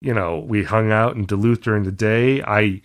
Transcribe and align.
you 0.00 0.14
know, 0.14 0.38
we 0.38 0.64
hung 0.64 0.92
out 0.92 1.16
in 1.16 1.26
Duluth 1.26 1.62
during 1.62 1.84
the 1.84 1.92
day. 1.92 2.42
I 2.42 2.82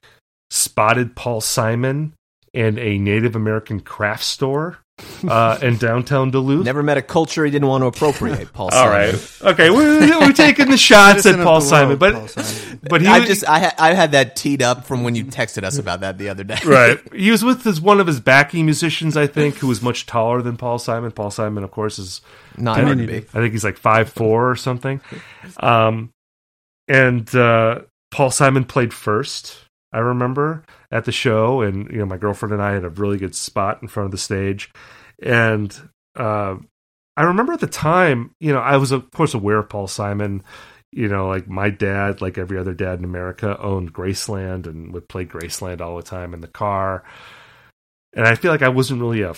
spotted 0.50 1.16
Paul 1.16 1.42
Simon 1.42 2.14
in 2.54 2.80
a 2.80 2.98
Native 2.98 3.36
American 3.36 3.82
craft 3.82 4.24
store 4.24 4.80
uh, 5.28 5.58
in 5.62 5.78
downtown 5.78 6.32
Duluth. 6.32 6.64
Never 6.64 6.82
met 6.82 6.98
a 6.98 7.02
culture 7.02 7.44
he 7.44 7.52
didn't 7.52 7.68
want 7.68 7.82
to 7.82 7.88
appropriate. 7.88 8.54
Paul. 8.54 8.66
All 8.66 8.72
Simon. 8.72 8.92
right, 8.92 9.42
okay, 9.42 9.70
we're, 9.70 10.20
we're 10.20 10.32
taking 10.32 10.70
the 10.70 10.78
shots 10.78 11.26
at 11.26 11.36
Paul 11.44 11.60
Simon, 11.60 11.98
but 11.98 12.14
Paul 12.14 12.28
Simon. 12.30 12.80
but 12.90 13.02
he 13.02 13.08
I 13.08 13.26
just 13.26 13.48
I 13.48 13.60
ha- 13.60 13.76
I 13.78 13.94
had 13.94 14.14
that 14.14 14.38
teed 14.38 14.62
up 14.62 14.86
from 14.86 15.04
when 15.04 15.14
you 15.16 15.26
texted 15.26 15.64
us 15.64 15.78
about 15.78 16.00
that 16.00 16.18
the 16.18 16.30
other 16.30 16.46
day. 16.46 16.58
right. 16.66 17.00
He 17.14 17.30
was 17.30 17.44
with 17.44 17.64
his 17.64 17.82
one 17.82 18.00
of 18.00 18.08
his 18.08 18.22
backing 18.22 18.64
musicians, 18.64 19.18
I 19.18 19.28
think, 19.28 19.56
who 19.56 19.68
was 19.68 19.82
much 19.82 20.06
taller 20.06 20.42
than 20.42 20.56
Paul 20.56 20.80
Simon. 20.80 21.12
Paul 21.12 21.32
Simon, 21.32 21.66
of 21.66 21.72
course, 21.72 22.00
is 22.00 22.22
Not 22.58 22.80
hard 22.80 22.98
to 22.98 23.18
I 23.18 23.20
think 23.20 23.52
he's 23.52 23.66
like 23.66 23.78
five 23.78 24.10
four 24.10 24.50
or 24.50 24.56
something. 24.56 25.02
Um, 25.58 26.12
and 26.88 27.34
uh, 27.36 27.82
Paul 28.12 28.32
Simon 28.32 28.66
played 28.66 28.94
first. 28.94 29.58
I 29.92 30.00
remember 30.00 30.64
at 30.92 31.06
the 31.06 31.12
show, 31.12 31.62
and 31.62 31.90
you 31.90 32.00
know, 32.00 32.06
my 32.06 32.18
girlfriend 32.18 32.54
and 32.54 32.62
I 32.62 32.74
had 32.74 32.84
a 32.84 32.90
really 32.90 33.18
good 33.18 33.36
spot 33.36 33.82
in 33.82 33.88
front 33.88 34.06
of 34.06 34.12
the 34.12 34.18
stage. 34.18 34.72
And 35.22 35.74
uh, 36.16 36.58
I 37.16 37.24
remember 37.24 37.54
at 37.54 37.62
the 37.62 37.68
time, 37.68 38.32
you 38.40 38.52
know, 38.52 38.60
I 38.60 38.78
was 38.78 38.92
of 38.92 39.10
course 39.12 39.34
aware 39.34 39.60
of 39.60 39.70
Paul 39.70 39.88
Simon. 39.88 40.44
You 40.92 41.10
know, 41.10 41.28
like 41.28 41.48
my 41.48 41.70
dad, 41.70 42.22
like 42.22 42.38
every 42.38 42.58
other 42.58 42.74
dad 42.74 43.00
in 43.00 43.06
America, 43.06 43.60
owned 43.60 43.94
Graceland 43.94 44.66
and 44.66 44.94
would 44.94 45.10
play 45.10 45.26
Graceland 45.26 45.82
all 45.82 45.98
the 45.98 46.04
time 46.04 46.34
in 46.34 46.40
the 46.40 46.48
car. 46.48 47.04
And 48.14 48.26
I 48.26 48.36
feel 48.36 48.52
like 48.52 48.62
I 48.62 48.70
wasn't 48.70 49.02
really 49.02 49.22
a 49.22 49.34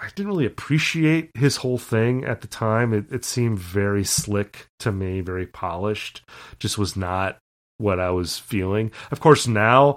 I 0.00 0.08
didn't 0.14 0.28
really 0.28 0.46
appreciate 0.46 1.30
his 1.34 1.56
whole 1.56 1.78
thing 1.78 2.24
at 2.24 2.40
the 2.40 2.46
time. 2.46 2.92
It, 2.94 3.12
it 3.12 3.24
seemed 3.24 3.58
very 3.58 4.04
slick 4.04 4.66
to 4.80 4.92
me, 4.92 5.20
very 5.20 5.46
polished. 5.46 6.22
Just 6.60 6.78
was 6.78 6.96
not 6.96 7.38
what 7.78 7.98
I 7.98 8.10
was 8.10 8.38
feeling. 8.38 8.92
Of 9.10 9.18
course, 9.20 9.48
now, 9.48 9.96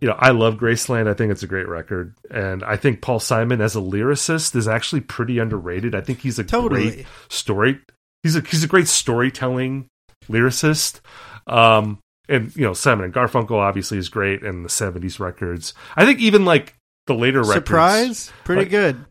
you 0.00 0.08
know, 0.08 0.14
I 0.18 0.30
love 0.30 0.56
Graceland. 0.58 1.08
I 1.08 1.14
think 1.14 1.32
it's 1.32 1.42
a 1.42 1.48
great 1.48 1.68
record, 1.68 2.14
and 2.30 2.62
I 2.62 2.76
think 2.76 3.00
Paul 3.02 3.18
Simon 3.20 3.60
as 3.60 3.74
a 3.76 3.80
lyricist 3.80 4.54
is 4.54 4.68
actually 4.68 5.00
pretty 5.02 5.38
underrated. 5.38 5.94
I 5.94 6.00
think 6.02 6.20
he's 6.20 6.38
a 6.38 6.44
Totally. 6.44 6.90
great 6.90 7.06
story. 7.28 7.80
He's 8.22 8.36
a 8.36 8.40
he's 8.42 8.62
a 8.64 8.68
great 8.68 8.88
storytelling 8.88 9.86
lyricist. 10.28 11.00
Um, 11.46 11.98
and 12.28 12.54
you 12.56 12.62
know, 12.64 12.74
Simon 12.74 13.06
and 13.06 13.14
Garfunkel 13.14 13.52
obviously 13.58 13.98
is 13.98 14.08
great, 14.08 14.42
and 14.42 14.64
the 14.64 14.68
'70s 14.68 15.18
records. 15.18 15.74
I 15.96 16.04
think 16.04 16.20
even 16.20 16.44
like 16.44 16.74
the 17.06 17.14
later 17.14 17.40
records. 17.40 17.54
Surprise, 17.54 18.32
pretty 18.44 18.62
Like- 18.62 18.70
good. 18.70 19.04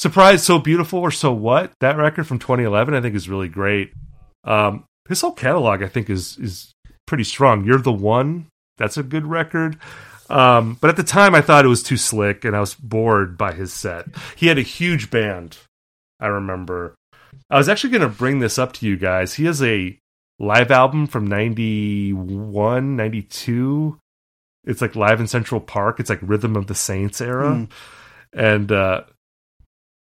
Surprise, 0.00 0.42
so 0.42 0.58
beautiful 0.58 0.98
or 0.98 1.10
so 1.10 1.30
what? 1.30 1.72
That 1.80 1.98
record 1.98 2.26
from 2.26 2.38
2011, 2.38 2.94
I 2.94 3.02
think, 3.02 3.14
is 3.14 3.28
really 3.28 3.48
great. 3.48 3.92
Um, 4.44 4.84
his 5.06 5.20
whole 5.20 5.32
catalog, 5.32 5.82
I 5.82 5.88
think, 5.88 6.08
is 6.08 6.38
is 6.38 6.72
pretty 7.06 7.24
strong. 7.24 7.66
You're 7.66 7.82
the 7.82 7.92
one. 7.92 8.46
That's 8.78 8.96
a 8.96 9.02
good 9.02 9.26
record. 9.26 9.76
Um, 10.30 10.78
but 10.80 10.88
at 10.88 10.96
the 10.96 11.02
time, 11.02 11.34
I 11.34 11.42
thought 11.42 11.66
it 11.66 11.68
was 11.68 11.82
too 11.82 11.98
slick, 11.98 12.46
and 12.46 12.56
I 12.56 12.60
was 12.60 12.74
bored 12.74 13.36
by 13.36 13.52
his 13.52 13.74
set. 13.74 14.06
He 14.36 14.46
had 14.46 14.56
a 14.56 14.62
huge 14.62 15.10
band. 15.10 15.58
I 16.18 16.28
remember. 16.28 16.94
I 17.50 17.58
was 17.58 17.68
actually 17.68 17.90
going 17.90 18.00
to 18.00 18.08
bring 18.08 18.38
this 18.38 18.58
up 18.58 18.72
to 18.74 18.86
you 18.86 18.96
guys. 18.96 19.34
He 19.34 19.44
has 19.44 19.62
a 19.62 19.98
live 20.38 20.70
album 20.70 21.08
from 21.08 21.26
91, 21.26 22.96
92. 22.96 23.98
It's 24.64 24.80
like 24.80 24.96
live 24.96 25.20
in 25.20 25.26
Central 25.26 25.60
Park. 25.60 26.00
It's 26.00 26.08
like 26.08 26.20
Rhythm 26.22 26.56
of 26.56 26.68
the 26.68 26.74
Saints 26.74 27.20
era. 27.20 27.54
Hmm. 27.54 27.64
And 28.32 28.72
uh, 28.72 29.02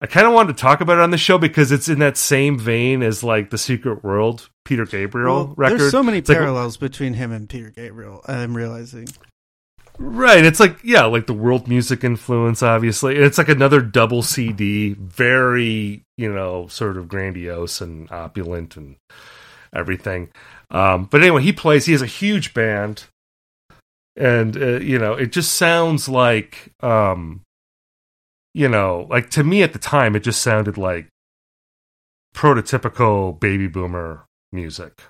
I 0.00 0.06
kind 0.06 0.26
of 0.26 0.32
wanted 0.34 0.56
to 0.56 0.60
talk 0.60 0.80
about 0.82 0.98
it 0.98 1.02
on 1.02 1.10
the 1.10 1.16
show 1.18 1.38
because 1.38 1.72
it's 1.72 1.88
in 1.88 2.00
that 2.00 2.16
same 2.18 2.58
vein 2.58 3.02
as 3.02 3.22
like 3.24 3.48
the 3.50 3.56
Secret 3.58 4.04
World 4.04 4.50
Peter 4.64 4.84
Gabriel 4.84 5.34
Well, 5.46 5.54
record. 5.56 5.80
There's 5.80 5.90
so 5.90 6.02
many 6.02 6.18
It's 6.18 6.28
like- 6.28 6.38
parallels 6.38 6.76
between 6.76 7.14
him 7.14 7.32
and 7.32 7.48
Peter 7.48 7.70
Gabriel. 7.70 8.20
I'm 8.28 8.54
realizing. 8.54 9.08
right. 9.98 10.44
It's 10.44 10.60
like 10.60 10.78
yeah, 10.84 11.04
like 11.04 11.26
the 11.26 11.32
world 11.32 11.66
music 11.68 12.04
influence, 12.04 12.62
obviously. 12.62 13.16
It's 13.16 13.38
like 13.38 13.48
another 13.48 13.80
double 13.80 14.22
CD, 14.22 14.92
very 14.94 16.02
you 16.18 16.30
know 16.32 16.66
sort 16.66 16.98
of 16.98 17.08
grandiose 17.08 17.80
and 17.80 18.10
opulent 18.12 18.76
and 18.76 18.96
everything. 19.74 20.28
Um, 20.70 21.04
but 21.04 21.22
anyway, 21.22 21.42
he 21.42 21.52
plays. 21.52 21.86
He 21.86 21.92
has 21.92 22.02
a 22.02 22.06
huge 22.06 22.52
band, 22.52 23.04
and 24.16 24.56
uh, 24.56 24.80
you 24.80 24.98
know 24.98 25.14
it 25.14 25.32
just 25.32 25.54
sounds 25.54 26.08
like 26.08 26.72
um, 26.82 27.40
you 28.56 28.68
know 28.68 29.06
like 29.10 29.28
to 29.30 29.44
me 29.44 29.62
at 29.62 29.72
the 29.72 29.78
time 29.78 30.16
it 30.16 30.20
just 30.20 30.40
sounded 30.42 30.76
like 30.78 31.06
prototypical 32.34 33.38
baby 33.38 33.66
boomer 33.66 34.24
music. 34.52 35.02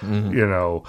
Mhm. 0.00 0.34
you 0.34 0.46
know, 0.46 0.84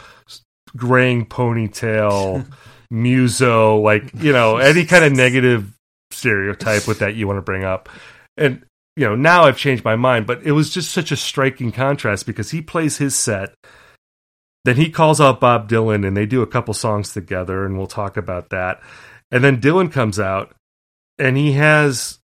graying 0.76 1.26
ponytail, 1.26 2.46
muso, 2.92 3.78
like, 3.78 4.12
you 4.16 4.34
know, 4.34 4.58
any 4.58 4.86
kind 4.86 5.06
of 5.06 5.14
negative 5.14 5.74
stereotype 6.12 6.88
with 6.88 7.00
that 7.00 7.16
you 7.16 7.28
want 7.28 7.38
to 7.38 7.42
bring 7.42 7.64
up. 7.64 7.88
And, 8.36 8.66
you 8.96 9.06
know, 9.06 9.16
now 9.16 9.44
I've 9.44 9.58
changed 9.58 9.86
my 9.86 9.96
mind, 9.96 10.28
but 10.28 10.44
it 10.44 10.52
was 10.52 10.70
just 10.70 10.92
such 10.92 11.12
a 11.12 11.18
striking 11.18 11.72
contrast 11.72 12.26
because 12.26 12.52
he 12.52 12.62
plays 12.62 12.98
his 12.98 13.16
set. 13.16 13.54
Then 14.66 14.76
he 14.76 14.90
calls 14.90 15.22
out 15.22 15.40
Bob 15.40 15.70
Dylan 15.70 16.06
and 16.06 16.18
they 16.18 16.26
do 16.26 16.42
a 16.42 16.48
couple 16.48 16.74
songs 16.74 17.14
together, 17.14 17.66
and 17.66 17.78
we'll 17.78 17.88
talk 17.88 18.18
about 18.18 18.50
that. 18.50 18.82
And 19.32 19.44
then 19.44 19.62
Dylan 19.62 19.92
comes 19.92 20.20
out 20.20 20.54
and 21.18 21.38
he 21.38 21.54
has 21.54 22.20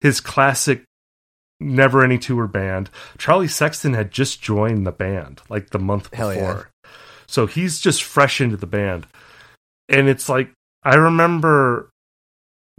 his 0.00 0.20
classic 0.20 0.84
Never 1.60 2.02
Ending 2.02 2.20
Tour 2.20 2.46
band. 2.46 2.90
Charlie 3.18 3.48
Sexton 3.48 3.94
had 3.94 4.10
just 4.10 4.40
joined 4.40 4.86
the 4.86 4.92
band 4.92 5.42
like 5.48 5.70
the 5.70 5.78
month 5.78 6.12
Hell 6.14 6.30
before. 6.30 6.70
yeah. 6.84 6.90
So 7.26 7.46
he's 7.46 7.78
just 7.78 8.02
fresh 8.02 8.40
into 8.40 8.56
the 8.56 8.66
band. 8.66 9.06
And 9.88 10.08
it's 10.08 10.28
like 10.28 10.50
I 10.82 10.94
remember 10.94 11.90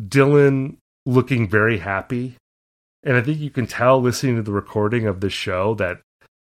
Dylan 0.02 0.78
looking 1.06 1.47
very 1.47 1.78
happy. 1.78 2.35
And 3.03 3.16
I 3.16 3.22
think 3.22 3.40
you 3.40 3.50
can 3.50 3.68
tell 3.68 4.02
listening 4.02 4.35
to 4.35 4.41
the 4.41 4.52
recording 4.52 5.06
of 5.06 5.22
this 5.22 5.34
show 5.34 5.73
that 5.75 6.02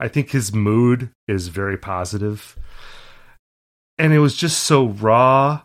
I 0.01 0.09
think 0.09 0.31
his 0.31 0.53
mood 0.53 1.11
is 1.29 1.49
very 1.49 1.77
positive. 1.77 2.57
And 3.99 4.13
it 4.13 4.19
was 4.19 4.37
just 4.37 4.63
so 4.65 4.89
raw. 4.89 5.63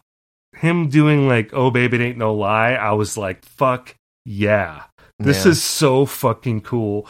Him 0.60 0.90
doing 0.90 1.28
like, 1.28 1.52
oh 1.54 1.72
baby, 1.72 1.98
it 1.98 2.02
ain't 2.04 2.18
no 2.18 2.34
lie. 2.34 2.74
I 2.74 2.92
was 2.92 3.18
like, 3.18 3.44
fuck 3.46 3.96
yeah. 4.26 4.84
This 5.18 5.46
Yeah. 5.46 5.52
is 5.52 5.64
so 5.64 6.06
fucking 6.06 6.62
cool. 6.62 7.08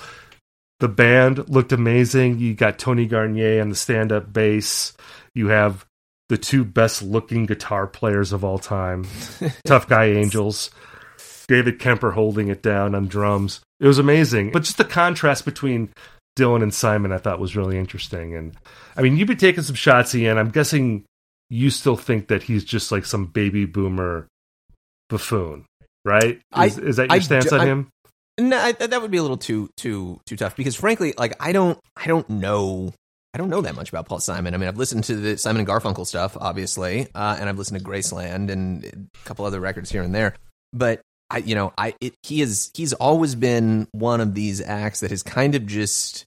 The 0.79 0.87
band 0.87 1.49
looked 1.49 1.71
amazing. 1.71 2.39
You 2.39 2.53
got 2.53 2.79
Tony 2.79 3.05
Garnier 3.05 3.61
on 3.61 3.69
the 3.69 3.75
stand 3.75 4.11
up 4.11 4.31
bass. 4.31 4.93
You 5.35 5.47
have 5.47 5.85
the 6.29 6.37
two 6.37 6.63
best 6.63 7.01
looking 7.01 7.45
guitar 7.47 7.87
players 7.87 8.31
of 8.31 8.43
all 8.43 8.59
time 8.59 9.05
Tough 9.65 9.87
Guy 9.89 10.05
Angels. 10.05 10.69
David 11.47 11.79
Kemper 11.79 12.11
holding 12.11 12.47
it 12.49 12.61
down 12.61 12.93
on 12.93 13.07
drums. 13.07 13.61
It 13.79 13.87
was 13.87 13.97
amazing. 13.97 14.51
But 14.51 14.63
just 14.63 14.77
the 14.77 14.85
contrast 14.85 15.43
between 15.45 15.89
Dylan 16.37 16.61
and 16.61 16.73
Simon 16.73 17.11
I 17.11 17.17
thought 17.17 17.39
was 17.39 17.55
really 17.55 17.77
interesting. 17.79 18.35
And 18.35 18.55
I 18.95 19.01
mean, 19.01 19.17
you've 19.17 19.27
been 19.27 19.37
taking 19.37 19.63
some 19.63 19.75
shots, 19.75 20.13
Ian. 20.13 20.37
I'm 20.37 20.51
guessing 20.51 21.03
you 21.49 21.69
still 21.69 21.95
think 21.95 22.27
that 22.27 22.43
he's 22.43 22.63
just 22.63 22.91
like 22.91 23.05
some 23.05 23.25
baby 23.25 23.65
boomer 23.65 24.27
buffoon, 25.09 25.65
right? 26.05 26.39
I- 26.53 26.67
Is, 26.67 26.77
is 26.77 26.95
that 26.97 27.09
your 27.09 27.15
I 27.15 27.19
stance 27.19 27.51
on 27.51 27.61
I- 27.61 27.65
him? 27.65 27.89
No, 28.39 28.57
I, 28.57 28.71
that 28.71 29.01
would 29.01 29.11
be 29.11 29.17
a 29.17 29.21
little 29.21 29.35
too 29.37 29.69
too 29.75 30.21
too 30.25 30.37
tough 30.37 30.55
because 30.55 30.73
frankly, 30.73 31.13
like 31.17 31.33
I 31.41 31.51
don't 31.51 31.77
I 31.97 32.07
don't 32.07 32.29
know 32.29 32.93
I 33.33 33.37
don't 33.37 33.49
know 33.49 33.59
that 33.61 33.75
much 33.75 33.89
about 33.89 34.05
Paul 34.07 34.21
Simon. 34.21 34.53
I 34.53 34.57
mean, 34.57 34.69
I've 34.69 34.77
listened 34.77 35.03
to 35.05 35.15
the 35.17 35.37
Simon 35.37 35.59
and 35.59 35.67
Garfunkel 35.67 36.07
stuff, 36.07 36.37
obviously, 36.39 37.07
uh, 37.13 37.35
and 37.37 37.49
I've 37.49 37.57
listened 37.57 37.79
to 37.81 37.85
Graceland 37.85 38.49
and 38.49 38.85
a 38.85 39.25
couple 39.27 39.43
other 39.43 39.59
records 39.59 39.91
here 39.91 40.01
and 40.03 40.15
there. 40.15 40.35
But 40.71 41.01
I, 41.29 41.39
you 41.39 41.53
know, 41.53 41.73
I 41.77 41.95
it, 41.99 42.13
he 42.23 42.41
is 42.41 42.71
he's 42.73 42.93
always 42.93 43.35
been 43.35 43.89
one 43.91 44.21
of 44.21 44.35
these 44.35 44.61
acts 44.61 45.01
that 45.01 45.09
has 45.11 45.21
kind 45.21 45.53
of 45.53 45.65
just 45.67 46.23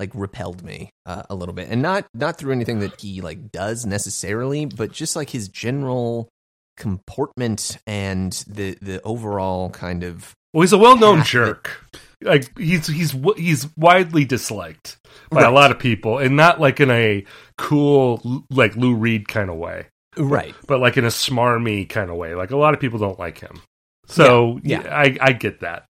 like 0.00 0.10
repelled 0.14 0.64
me 0.64 0.90
uh, 1.04 1.22
a 1.28 1.34
little 1.34 1.54
bit, 1.54 1.68
and 1.70 1.82
not 1.82 2.06
not 2.14 2.38
through 2.38 2.52
anything 2.52 2.80
that 2.80 3.00
he 3.00 3.20
like 3.20 3.52
does 3.52 3.84
necessarily, 3.84 4.64
but 4.64 4.90
just 4.90 5.14
like 5.14 5.30
his 5.30 5.46
general 5.46 6.28
comportment 6.76 7.76
and 7.86 8.44
the 8.48 8.76
the 8.80 9.00
overall 9.02 9.68
kind 9.70 10.02
of 10.02 10.34
Well, 10.54 10.62
he's 10.62 10.72
a 10.72 10.78
well-known 10.78 11.22
jerk. 11.24 11.84
Like 12.22 12.58
he's 12.58 12.86
he's 12.86 13.14
he's 13.36 13.68
widely 13.76 14.24
disliked 14.24 14.98
by 15.30 15.42
a 15.42 15.50
lot 15.50 15.70
of 15.70 15.78
people, 15.78 16.18
and 16.18 16.36
not 16.36 16.60
like 16.60 16.80
in 16.80 16.90
a 16.90 17.24
cool 17.58 18.44
like 18.50 18.74
Lou 18.76 18.94
Reed 18.94 19.28
kind 19.28 19.50
of 19.50 19.56
way, 19.56 19.86
right. 20.16 20.54
but 20.66 20.80
like 20.80 20.96
in 20.96 21.04
a 21.04 21.08
smarmy 21.08 21.88
kind 21.88 22.10
of 22.10 22.16
way. 22.16 22.34
Like 22.34 22.50
a 22.50 22.56
lot 22.56 22.74
of 22.74 22.80
people 22.80 22.98
don't 22.98 23.18
like 23.18 23.38
him. 23.38 23.60
So 24.06 24.58
Yeah, 24.62 24.82
yeah, 24.82 24.94
I 24.94 25.16
I 25.20 25.32
get 25.32 25.60
that. 25.60 25.86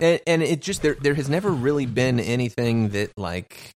And, 0.00 0.20
and 0.26 0.42
it 0.42 0.60
just 0.60 0.82
there 0.82 0.94
there 0.94 1.14
has 1.14 1.28
never 1.28 1.50
really 1.50 1.86
been 1.86 2.20
anything 2.20 2.90
that 2.90 3.10
like 3.16 3.70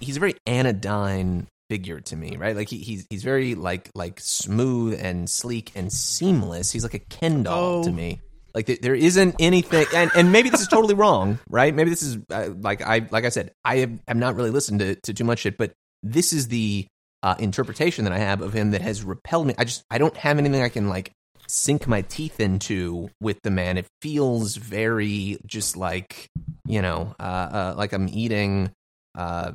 he's 0.00 0.16
a 0.16 0.20
very 0.20 0.34
anodyne 0.46 1.46
figure 1.70 2.00
to 2.00 2.16
me 2.16 2.36
right 2.36 2.54
like 2.56 2.68
he, 2.68 2.78
he's 2.78 3.06
he's 3.08 3.22
very 3.22 3.54
like 3.54 3.88
like 3.94 4.20
smooth 4.20 4.98
and 5.02 5.30
sleek 5.30 5.72
and 5.74 5.90
seamless 5.92 6.70
he's 6.70 6.82
like 6.82 6.94
a 6.94 6.98
ken 6.98 7.42
doll 7.44 7.80
Oh. 7.80 7.84
to 7.84 7.90
me 7.92 8.20
Like 8.54 8.66
th- 8.66 8.80
there 8.82 8.94
isn't 8.94 9.36
anything, 9.38 9.86
and, 9.94 10.10
and 10.14 10.30
maybe 10.30 10.50
this 10.50 10.60
is 10.60 10.68
totally 10.68 10.92
wrong, 10.92 11.38
right? 11.48 11.74
Maybe 11.74 11.88
this 11.88 12.02
is 12.02 12.18
uh, 12.30 12.50
like 12.60 12.82
I 12.82 13.06
like 13.10 13.24
I 13.24 13.30
said, 13.30 13.50
I 13.64 13.76
have, 13.78 13.98
have 14.06 14.16
not 14.18 14.36
really 14.36 14.50
listened 14.50 14.80
to, 14.80 14.94
to 15.04 15.14
too 15.14 15.24
much 15.24 15.38
shit, 15.38 15.56
but 15.56 15.72
this 16.02 16.34
is 16.34 16.48
the 16.48 16.86
uh, 17.22 17.34
interpretation 17.38 18.04
that 18.04 18.12
I 18.12 18.18
have 18.18 18.42
of 18.42 18.52
him 18.52 18.72
that 18.72 18.82
has 18.82 19.02
repelled 19.04 19.46
me. 19.46 19.54
I 19.56 19.64
just 19.64 19.84
I 19.90 19.96
don't 19.96 20.14
have 20.18 20.36
anything 20.36 20.60
I 20.60 20.68
can 20.68 20.90
like 20.90 21.12
sink 21.52 21.86
my 21.86 22.02
teeth 22.02 22.40
into 22.40 23.10
with 23.20 23.38
the 23.42 23.50
man. 23.50 23.76
It 23.76 23.86
feels 24.00 24.56
very 24.56 25.38
just 25.46 25.76
like 25.76 26.28
you 26.66 26.82
know, 26.82 27.14
uh, 27.20 27.22
uh, 27.22 27.74
like 27.76 27.92
I'm 27.92 28.08
eating. 28.08 28.70
Uh, 29.14 29.52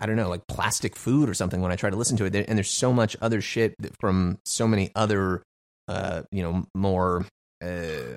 I 0.00 0.06
don't 0.06 0.16
know, 0.16 0.28
like 0.28 0.48
plastic 0.48 0.96
food 0.96 1.28
or 1.28 1.34
something 1.34 1.60
when 1.60 1.70
I 1.70 1.76
try 1.76 1.88
to 1.88 1.94
listen 1.94 2.16
to 2.16 2.24
it. 2.24 2.34
And 2.34 2.58
there's 2.58 2.68
so 2.68 2.92
much 2.92 3.16
other 3.20 3.40
shit 3.40 3.76
from 4.00 4.40
so 4.44 4.66
many 4.66 4.90
other, 4.96 5.44
uh, 5.86 6.22
you 6.32 6.42
know, 6.42 6.66
more, 6.74 7.24
uh, 7.62 8.16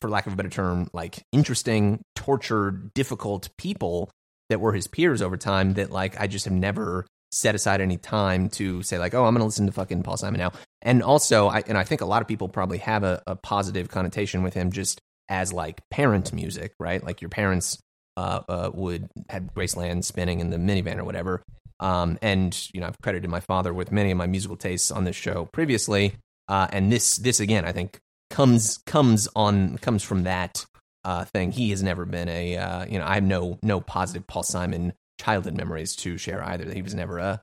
for 0.00 0.10
lack 0.10 0.26
of 0.26 0.32
a 0.32 0.36
better 0.36 0.48
term, 0.48 0.90
like 0.92 1.22
interesting, 1.30 2.02
tortured, 2.16 2.92
difficult 2.94 3.50
people 3.58 4.10
that 4.48 4.60
were 4.60 4.72
his 4.72 4.88
peers 4.88 5.22
over 5.22 5.36
time 5.36 5.74
that 5.74 5.90
like 5.90 6.20
I 6.20 6.26
just 6.26 6.46
have 6.46 6.54
never 6.54 7.06
set 7.30 7.54
aside 7.54 7.80
any 7.80 7.96
time 7.96 8.48
to 8.48 8.82
say 8.82 8.98
like, 8.98 9.14
oh, 9.14 9.24
I'm 9.24 9.34
going 9.34 9.40
to 9.40 9.44
listen 9.44 9.66
to 9.66 9.72
fucking 9.72 10.02
Paul 10.02 10.16
Simon 10.16 10.38
now. 10.38 10.52
And 10.82 11.02
also, 11.02 11.48
I, 11.48 11.62
and 11.66 11.76
I 11.76 11.84
think 11.84 12.00
a 12.00 12.06
lot 12.06 12.22
of 12.22 12.28
people 12.28 12.48
probably 12.48 12.78
have 12.78 13.04
a, 13.04 13.22
a 13.26 13.36
positive 13.36 13.88
connotation 13.88 14.42
with 14.42 14.54
him 14.54 14.72
just 14.72 15.00
as 15.28 15.52
like 15.52 15.80
parent 15.90 16.32
music, 16.32 16.72
right? 16.78 17.02
Like 17.04 17.20
your 17.20 17.28
parents 17.28 17.78
uh, 18.16 18.40
uh, 18.48 18.70
would 18.72 19.08
have 19.28 19.54
Graceland 19.54 20.04
spinning 20.04 20.40
in 20.40 20.50
the 20.50 20.56
minivan 20.56 20.98
or 20.98 21.04
whatever. 21.04 21.42
Um, 21.80 22.18
and 22.22 22.58
you 22.72 22.80
know, 22.80 22.88
I've 22.88 22.98
credited 23.02 23.30
my 23.30 23.40
father 23.40 23.72
with 23.72 23.92
many 23.92 24.10
of 24.10 24.18
my 24.18 24.26
musical 24.26 24.56
tastes 24.56 24.90
on 24.90 25.04
this 25.04 25.16
show 25.16 25.48
previously. 25.52 26.14
Uh, 26.48 26.66
and 26.72 26.90
this, 26.90 27.16
this 27.18 27.40
again, 27.40 27.64
I 27.64 27.72
think 27.72 28.00
comes 28.30 28.78
comes 28.86 29.28
on 29.34 29.78
comes 29.78 30.02
from 30.02 30.24
that 30.24 30.64
uh, 31.04 31.24
thing. 31.24 31.52
He 31.52 31.70
has 31.70 31.82
never 31.82 32.04
been 32.04 32.28
a 32.28 32.56
uh, 32.56 32.84
you 32.86 32.98
know, 32.98 33.06
I 33.06 33.14
have 33.14 33.24
no 33.24 33.58
no 33.62 33.80
positive 33.80 34.26
Paul 34.26 34.42
Simon 34.42 34.92
childhood 35.18 35.54
memories 35.54 35.96
to 35.96 36.18
share 36.18 36.42
either. 36.42 36.70
He 36.72 36.82
was 36.82 36.94
never 36.94 37.18
a 37.18 37.42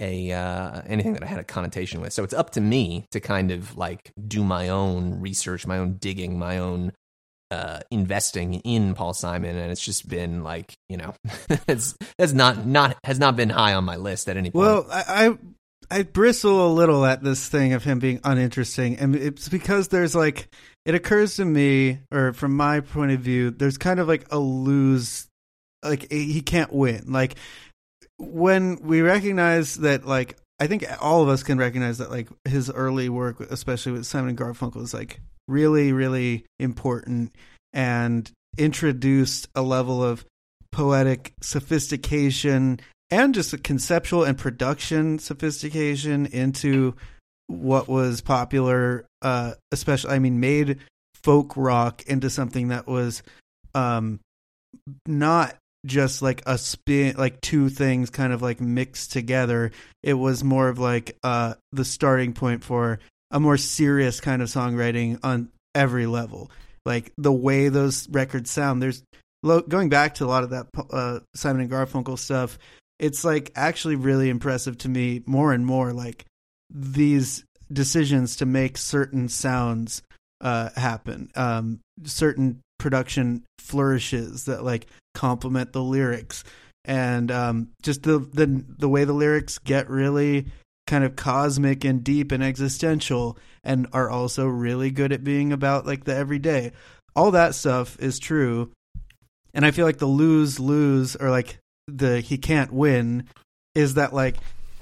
a 0.00 0.32
uh, 0.32 0.82
anything 0.86 1.12
that 1.14 1.22
I 1.22 1.26
had 1.26 1.38
a 1.38 1.44
connotation 1.44 2.00
with. 2.00 2.12
So 2.12 2.24
it's 2.24 2.34
up 2.34 2.50
to 2.50 2.60
me 2.60 3.06
to 3.12 3.20
kind 3.20 3.50
of 3.50 3.76
like 3.76 4.12
do 4.26 4.42
my 4.42 4.68
own 4.68 5.20
research, 5.20 5.66
my 5.66 5.78
own 5.78 5.94
digging, 5.94 6.38
my 6.38 6.58
own 6.58 6.92
uh, 7.50 7.80
investing 7.90 8.54
in 8.54 8.94
Paul 8.94 9.14
Simon, 9.14 9.56
and 9.56 9.70
it's 9.70 9.84
just 9.84 10.08
been 10.08 10.42
like 10.42 10.74
you 10.88 10.96
know, 10.96 11.14
it's 11.68 11.96
that's 12.18 12.32
not 12.32 12.66
not 12.66 12.96
has 13.04 13.18
not 13.18 13.36
been 13.36 13.50
high 13.50 13.74
on 13.74 13.84
my 13.84 13.96
list 13.96 14.28
at 14.28 14.36
any 14.36 14.50
point. 14.50 14.66
Well, 14.66 14.86
I, 14.90 15.28
I 15.28 15.38
I 15.90 16.02
bristle 16.02 16.66
a 16.66 16.72
little 16.72 17.04
at 17.04 17.22
this 17.22 17.48
thing 17.48 17.72
of 17.72 17.84
him 17.84 17.98
being 17.98 18.20
uninteresting, 18.24 18.96
and 18.98 19.14
it's 19.14 19.48
because 19.48 19.88
there's 19.88 20.14
like 20.14 20.48
it 20.84 20.94
occurs 20.94 21.36
to 21.36 21.44
me, 21.44 22.00
or 22.10 22.32
from 22.32 22.56
my 22.56 22.80
point 22.80 23.12
of 23.12 23.20
view, 23.20 23.50
there's 23.50 23.78
kind 23.78 24.00
of 24.00 24.08
like 24.08 24.26
a 24.30 24.38
lose, 24.38 25.28
like 25.84 26.10
he 26.10 26.40
can't 26.40 26.72
win. 26.72 27.04
Like 27.06 27.36
when 28.18 28.76
we 28.82 29.00
recognize 29.02 29.76
that, 29.76 30.06
like 30.06 30.36
I 30.58 30.66
think 30.66 30.84
all 31.00 31.22
of 31.22 31.28
us 31.28 31.42
can 31.42 31.58
recognize 31.58 31.98
that, 31.98 32.10
like 32.10 32.28
his 32.44 32.70
early 32.70 33.08
work, 33.08 33.40
especially 33.40 33.92
with 33.92 34.06
Simon 34.06 34.30
and 34.30 34.38
Garfunkel, 34.38 34.82
is 34.82 34.94
like 34.94 35.20
really, 35.48 35.92
really 35.92 36.44
important 36.58 37.34
and 37.72 38.30
introduced 38.56 39.48
a 39.54 39.62
level 39.62 40.02
of 40.02 40.24
poetic 40.72 41.34
sophistication 41.40 42.80
and 43.10 43.34
just 43.34 43.52
a 43.52 43.58
conceptual 43.58 44.24
and 44.24 44.38
production 44.38 45.18
sophistication 45.18 46.26
into 46.26 46.94
what 47.46 47.88
was 47.88 48.20
popular 48.20 49.04
uh 49.22 49.52
especially 49.70 50.10
i 50.10 50.18
mean 50.18 50.40
made 50.40 50.78
folk 51.22 51.52
rock 51.56 52.02
into 52.06 52.28
something 52.30 52.68
that 52.68 52.86
was 52.88 53.22
um 53.74 54.18
not 55.06 55.54
just 55.84 56.22
like 56.22 56.42
a 56.46 56.56
spin 56.56 57.14
like 57.16 57.40
two 57.40 57.68
things 57.68 58.10
kind 58.10 58.32
of 58.32 58.42
like 58.42 58.60
mixed 58.60 59.12
together. 59.12 59.72
It 60.02 60.14
was 60.14 60.44
more 60.44 60.68
of 60.68 60.78
like 60.78 61.16
uh 61.22 61.54
the 61.72 61.84
starting 61.84 62.32
point 62.32 62.64
for 62.64 62.98
a 63.30 63.40
more 63.40 63.56
serious 63.56 64.20
kind 64.20 64.42
of 64.42 64.48
songwriting 64.48 65.18
on 65.22 65.50
every 65.74 66.06
level. 66.06 66.50
Like 66.84 67.12
the 67.16 67.32
way 67.32 67.68
those 67.68 68.08
records 68.08 68.50
sound 68.50 68.82
there's 68.82 69.02
going 69.42 69.88
back 69.88 70.14
to 70.14 70.24
a 70.24 70.26
lot 70.26 70.44
of 70.44 70.50
that 70.50 70.66
uh 70.90 71.20
simon 71.34 71.62
and 71.62 71.70
garfunkel 71.70 72.18
stuff 72.18 72.58
it's 72.98 73.24
like 73.24 73.50
actually 73.56 73.96
really 73.96 74.30
impressive 74.30 74.78
to 74.78 74.88
me 74.88 75.22
more 75.26 75.52
and 75.52 75.66
more 75.66 75.92
like 75.92 76.24
these 76.70 77.44
decisions 77.72 78.36
to 78.36 78.46
make 78.46 78.78
certain 78.78 79.28
sounds 79.28 80.02
uh, 80.40 80.70
happen. 80.76 81.30
Um, 81.34 81.80
certain 82.04 82.60
production 82.78 83.44
flourishes 83.58 84.44
that 84.44 84.64
like 84.64 84.86
complement 85.14 85.72
the 85.72 85.82
lyrics. 85.82 86.44
And 86.84 87.30
um, 87.30 87.68
just 87.82 88.02
the, 88.02 88.18
the 88.18 88.62
the 88.78 88.88
way 88.88 89.04
the 89.04 89.14
lyrics 89.14 89.58
get 89.58 89.88
really 89.88 90.46
kind 90.86 91.04
of 91.04 91.16
cosmic 91.16 91.84
and 91.84 92.04
deep 92.04 92.30
and 92.30 92.42
existential 92.42 93.38
and 93.62 93.86
are 93.92 94.10
also 94.10 94.46
really 94.46 94.90
good 94.90 95.12
at 95.12 95.24
being 95.24 95.52
about 95.52 95.86
like 95.86 96.04
the 96.04 96.14
everyday. 96.14 96.72
All 97.16 97.30
that 97.30 97.54
stuff 97.54 97.96
is 98.00 98.18
true. 98.18 98.70
And 99.54 99.64
i 99.64 99.70
feel 99.70 99.86
like 99.86 99.98
the 99.98 100.06
lose 100.06 100.58
lose 100.58 101.14
or 101.14 101.30
like 101.30 101.58
the 101.86 102.20
he 102.20 102.38
can't 102.38 102.72
win 102.72 103.28
is 103.74 103.94
that 103.94 104.12
like 104.12 104.36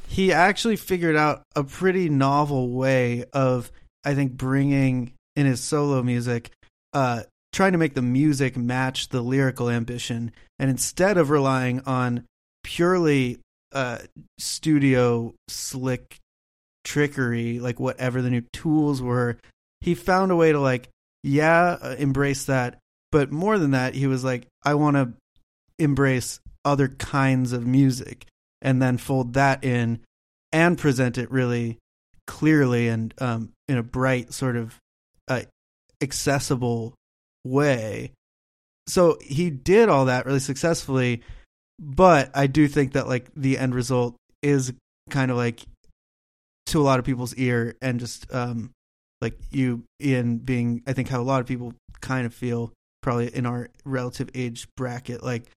he 0.08 0.32
actually 0.32 0.76
figured 0.76 1.16
out 1.16 1.42
a 1.54 1.62
pretty 1.62 2.08
novel 2.08 2.70
way 2.70 3.24
of 3.32 3.70
I 4.04 4.14
think 4.14 4.32
bringing 4.32 5.12
in 5.36 5.46
his 5.46 5.62
solo 5.62 6.02
music 6.02 6.50
uh 6.94 7.22
trying 7.52 7.72
to 7.72 7.78
make 7.78 7.94
the 7.94 8.02
music 8.02 8.56
match 8.56 9.08
the 9.08 9.20
lyrical 9.20 9.68
ambition 9.68 10.32
and 10.58 10.70
instead 10.70 11.16
of 11.16 11.30
relying 11.30 11.80
on 11.80 12.24
purely 12.64 13.38
uh 13.72 13.98
studio 14.38 15.34
slick 15.48 16.18
trickery 16.84 17.58
like 17.60 17.78
whatever 17.78 18.22
the 18.22 18.30
new 18.30 18.42
tools 18.52 19.00
were 19.00 19.36
he 19.80 19.94
found 19.94 20.30
a 20.30 20.36
way 20.36 20.52
to 20.52 20.60
like 20.60 20.88
yeah 21.22 21.76
uh, 21.80 21.94
embrace 21.98 22.44
that 22.44 22.78
but 23.12 23.30
more 23.30 23.58
than 23.58 23.72
that 23.72 23.94
he 23.94 24.06
was 24.06 24.24
like 24.24 24.46
I 24.64 24.74
want 24.74 24.96
to 24.96 25.12
embrace 25.78 26.40
other 26.64 26.88
kinds 26.88 27.52
of 27.52 27.66
music 27.66 28.26
and 28.60 28.80
then 28.80 28.96
fold 28.96 29.34
that 29.34 29.62
in 29.62 30.00
and 30.52 30.78
present 30.78 31.18
it 31.18 31.30
really 31.30 31.78
clearly 32.26 32.88
and 32.88 33.12
um, 33.18 33.52
in 33.68 33.78
a 33.78 33.82
bright 33.82 34.32
sort 34.32 34.56
of 34.56 34.78
uh, 35.28 35.42
accessible 36.00 36.94
way 37.44 38.12
so 38.86 39.18
he 39.20 39.50
did 39.50 39.88
all 39.88 40.06
that 40.06 40.26
really 40.26 40.40
successfully 40.40 41.22
but 41.78 42.30
i 42.34 42.46
do 42.46 42.68
think 42.68 42.92
that 42.92 43.08
like 43.08 43.26
the 43.36 43.58
end 43.58 43.74
result 43.74 44.14
is 44.42 44.72
kind 45.10 45.30
of 45.30 45.36
like 45.36 45.60
to 46.66 46.80
a 46.80 46.82
lot 46.82 46.98
of 46.98 47.04
people's 47.04 47.34
ear 47.34 47.74
and 47.82 48.00
just 48.00 48.32
um 48.34 48.70
like 49.20 49.36
you 49.50 49.82
ian 50.00 50.38
being 50.38 50.82
i 50.86 50.92
think 50.92 51.08
how 51.08 51.20
a 51.20 51.22
lot 51.22 51.40
of 51.40 51.46
people 51.46 51.74
kind 52.00 52.26
of 52.26 52.34
feel 52.34 52.72
probably 53.02 53.34
in 53.34 53.46
our 53.46 53.68
relative 53.84 54.30
age 54.34 54.66
bracket 54.76 55.22
like 55.22 55.50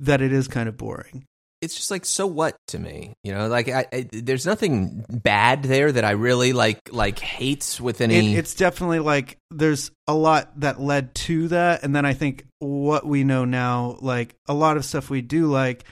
that 0.00 0.20
it 0.20 0.32
is 0.32 0.48
kind 0.48 0.68
of 0.68 0.76
boring. 0.76 1.24
It's 1.62 1.74
just 1.74 1.90
like 1.90 2.04
so 2.04 2.26
what 2.26 2.56
to 2.68 2.78
me, 2.78 3.14
you 3.24 3.32
know. 3.32 3.48
Like 3.48 3.68
I, 3.68 3.86
I 3.92 4.08
there's 4.12 4.44
nothing 4.44 5.04
bad 5.08 5.62
there 5.62 5.90
that 5.90 6.04
I 6.04 6.12
really 6.12 6.52
like 6.52 6.78
like 6.92 7.18
hates 7.18 7.80
with 7.80 8.00
any. 8.00 8.34
It, 8.34 8.38
it's 8.38 8.54
definitely 8.54 8.98
like 8.98 9.38
there's 9.50 9.90
a 10.06 10.14
lot 10.14 10.60
that 10.60 10.80
led 10.80 11.14
to 11.14 11.48
that, 11.48 11.82
and 11.82 11.96
then 11.96 12.04
I 12.04 12.12
think 12.12 12.44
what 12.58 13.06
we 13.06 13.24
know 13.24 13.44
now, 13.44 13.96
like 14.00 14.34
a 14.46 14.54
lot 14.54 14.76
of 14.76 14.84
stuff 14.84 15.08
we 15.08 15.22
do 15.22 15.46
like, 15.46 15.84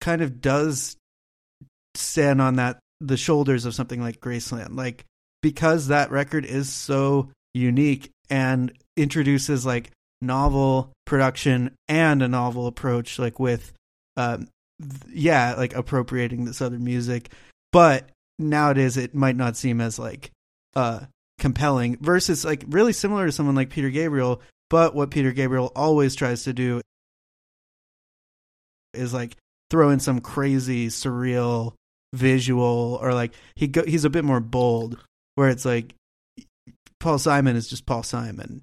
kind 0.00 0.22
of 0.22 0.40
does 0.40 0.96
stand 1.94 2.40
on 2.40 2.56
that 2.56 2.78
the 3.00 3.16
shoulders 3.16 3.64
of 3.64 3.74
something 3.74 4.00
like 4.00 4.20
Graceland, 4.20 4.76
like 4.76 5.04
because 5.42 5.88
that 5.88 6.10
record 6.10 6.44
is 6.44 6.72
so 6.72 7.30
unique 7.54 8.10
and 8.30 8.72
introduces 8.96 9.64
like 9.64 9.90
novel 10.20 10.92
production 11.06 11.74
and 11.88 12.22
a 12.22 12.28
novel 12.28 12.66
approach 12.66 13.18
like 13.18 13.38
with 13.38 13.72
um 14.16 14.48
yeah 15.08 15.54
like 15.56 15.74
appropriating 15.74 16.44
this 16.44 16.60
other 16.60 16.78
music. 16.78 17.30
But 17.72 18.08
nowadays 18.38 18.96
it 18.96 19.14
might 19.14 19.36
not 19.36 19.56
seem 19.56 19.80
as 19.80 19.98
like 19.98 20.30
uh 20.76 21.00
compelling 21.38 21.96
versus 22.00 22.44
like 22.44 22.64
really 22.68 22.92
similar 22.92 23.26
to 23.26 23.32
someone 23.32 23.54
like 23.54 23.70
Peter 23.70 23.90
Gabriel. 23.90 24.40
But 24.70 24.94
what 24.94 25.10
Peter 25.10 25.32
Gabriel 25.32 25.72
always 25.74 26.14
tries 26.14 26.44
to 26.44 26.52
do 26.52 26.80
is 28.94 29.14
like 29.14 29.36
throw 29.70 29.90
in 29.90 30.00
some 30.00 30.20
crazy 30.20 30.88
surreal 30.88 31.74
visual 32.14 32.98
or 33.00 33.14
like 33.14 33.32
he 33.54 33.68
go, 33.68 33.84
he's 33.84 34.04
a 34.04 34.10
bit 34.10 34.24
more 34.24 34.40
bold 34.40 34.98
where 35.34 35.48
it's 35.48 35.64
like 35.64 35.94
Paul 37.00 37.18
Simon 37.18 37.56
is 37.56 37.68
just 37.68 37.86
Paul 37.86 38.02
Simon 38.02 38.62